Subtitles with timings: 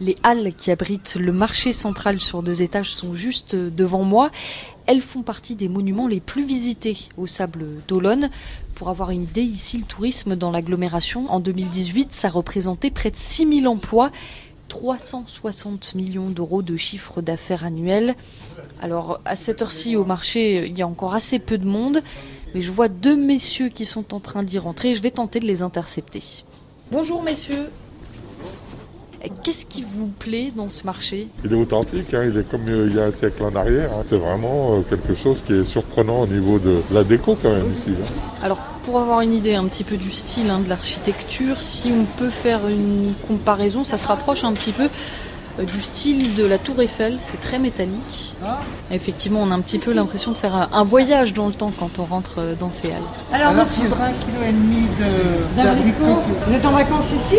[0.00, 4.30] Les halles qui abritent le marché central sur deux étages sont juste devant moi.
[4.86, 8.30] Elles font partie des monuments les plus visités au Sable d'Olonne.
[8.76, 13.16] Pour avoir une idée, ici, le tourisme dans l'agglomération, en 2018, ça représentait près de
[13.16, 14.12] 6000 emplois,
[14.68, 18.14] 360 millions d'euros de chiffre d'affaires annuel.
[18.80, 22.02] Alors, à cette heure-ci, au marché, il y a encore assez peu de monde,
[22.54, 24.94] mais je vois deux messieurs qui sont en train d'y rentrer.
[24.94, 26.22] Je vais tenter de les intercepter.
[26.90, 27.70] Bonjour, messieurs.
[29.42, 31.26] Qu'est-ce qui vous plaît dans ce marché?
[31.44, 33.90] Il est authentique, hein, il est comme euh, il y a un siècle en arrière.
[33.92, 34.02] hein.
[34.06, 37.72] C'est vraiment euh, quelque chose qui est surprenant au niveau de la déco quand même
[37.72, 37.90] ici.
[37.90, 38.04] hein.
[38.44, 42.04] Alors, pour avoir une idée un petit peu du style hein, de l'architecture, si on
[42.18, 44.88] peut faire une comparaison, ça se rapproche un petit peu
[45.64, 47.16] du style de la Tour Eiffel.
[47.18, 48.34] C'est très métallique.
[48.90, 51.98] Effectivement, on a un petit peu l'impression de faire un- voyage dans le temps quand
[51.98, 53.02] on rentre euh, dans ces halles.
[53.32, 55.66] Alors, monsieur, un kilo et demi de.
[56.46, 57.36] Vous êtes en vacances ici?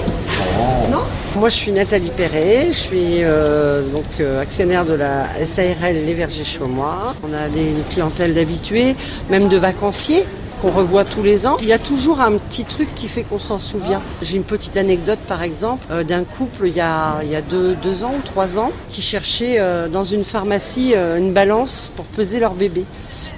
[0.91, 0.99] Non
[1.35, 6.13] Moi, je suis Nathalie Perret, je suis euh, donc euh, actionnaire de la SARL Les
[6.13, 7.15] Vergers Chaumois.
[7.27, 8.95] On a des, une clientèle d'habitués,
[9.29, 10.25] même de vacanciers
[10.61, 11.57] qu'on revoit tous les ans.
[11.61, 14.01] Il y a toujours un petit truc qui fait qu'on s'en souvient.
[14.21, 17.41] J'ai une petite anecdote, par exemple, euh, d'un couple il y a, il y a
[17.41, 21.91] deux, deux ans ou trois ans qui cherchait euh, dans une pharmacie euh, une balance
[21.95, 22.85] pour peser leur bébé.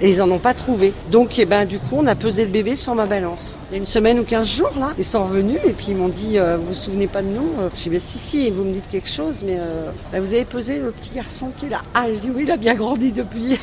[0.02, 0.92] Et ils en ont pas trouvé.
[1.12, 3.56] Donc, eh ben, du coup, on a pesé le bébé sur ma balance.
[3.70, 4.92] Il y a une semaine ou 15 jours, là.
[4.98, 7.48] Ils sont revenus et puis ils m'ont dit, euh, vous vous souvenez pas de nous?
[7.60, 10.34] Euh, J'ai dit, ben, si, si, vous me dites quelque chose, mais euh, ben, vous
[10.34, 11.82] avez pesé le petit garçon qui est là.
[11.94, 13.58] Ah, dit, oui, il a bien grandi depuis.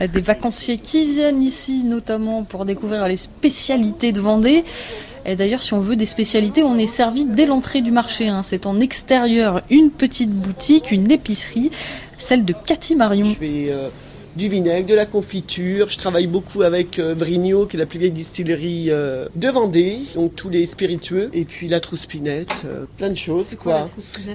[0.12, 4.64] Des vacanciers qui viennent ici notamment pour découvrir les spécialités de Vendée.
[5.26, 8.28] Et d'ailleurs, si on veut des spécialités, on est servi dès l'entrée du marché.
[8.28, 8.42] hein.
[8.42, 11.70] C'est en extérieur une petite boutique, une épicerie,
[12.16, 13.26] celle de Cathy Marion.
[13.26, 13.88] Je fais euh,
[14.40, 15.90] du vinaigre, de la confiture.
[15.90, 19.98] Je travaille beaucoup avec euh, Vrigno, qui est la plus vieille distillerie euh, de Vendée.
[20.14, 21.28] Donc tous les spiritueux.
[21.34, 23.84] Et puis la trouspinette, euh, plein de choses quoi.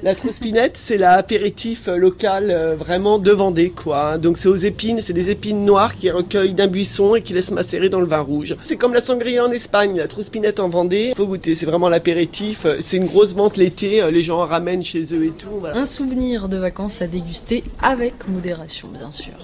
[0.04, 4.20] La trouspinette, c'est l'apéritif local vraiment de Vendée quoi.
[4.20, 7.50] Donc c'est aux épines, c'est des épines noires qui recueillent d'un buisson et qui laissent
[7.50, 8.56] macérer dans le vin rouge.
[8.64, 11.14] C'est comme la sangria en Espagne, la trouspinette en Vendée.
[11.16, 12.68] Faut goûter, c'est vraiment l'apéritif.
[12.80, 15.50] C'est une grosse vente l'été, les gens en ramènent chez eux et tout.
[15.60, 15.78] voilà.
[15.78, 19.34] Un souvenir de vacances à déguster avec modération, bien sûr.